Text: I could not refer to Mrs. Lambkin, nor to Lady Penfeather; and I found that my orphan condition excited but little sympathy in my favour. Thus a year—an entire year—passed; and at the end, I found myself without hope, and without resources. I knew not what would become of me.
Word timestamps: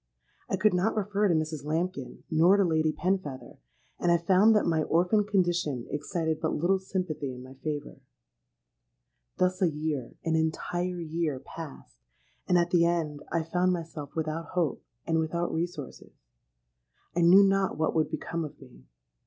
I 0.49 0.57
could 0.57 0.73
not 0.73 0.95
refer 0.95 1.27
to 1.27 1.35
Mrs. 1.35 1.63
Lambkin, 1.63 2.23
nor 2.31 2.57
to 2.57 2.63
Lady 2.63 2.91
Penfeather; 2.91 3.59
and 3.99 4.11
I 4.11 4.17
found 4.17 4.55
that 4.55 4.65
my 4.65 4.81
orphan 4.81 5.23
condition 5.25 5.85
excited 5.91 6.39
but 6.41 6.55
little 6.55 6.79
sympathy 6.79 7.31
in 7.35 7.43
my 7.43 7.53
favour. 7.63 8.01
Thus 9.37 9.61
a 9.61 9.69
year—an 9.69 10.35
entire 10.35 10.99
year—passed; 10.99 11.97
and 12.47 12.57
at 12.57 12.71
the 12.71 12.83
end, 12.83 13.21
I 13.31 13.43
found 13.43 13.73
myself 13.73 14.15
without 14.15 14.45
hope, 14.55 14.83
and 15.05 15.19
without 15.19 15.53
resources. 15.53 16.13
I 17.15 17.21
knew 17.21 17.43
not 17.43 17.77
what 17.77 17.93
would 17.93 18.09
become 18.09 18.43
of 18.43 18.59
me. 18.59 18.85